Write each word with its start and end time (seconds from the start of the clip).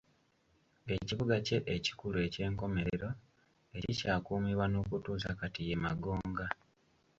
Ekibuga 0.95 1.35
kye 1.45 1.57
ekikulu 1.75 2.17
eky'enkomerero 2.27 3.09
ekikyakuumibwa 3.77 4.65
n'okutuusa 4.69 5.29
kati, 5.39 5.61
ye 5.69 5.75
Magonga. 5.83 6.47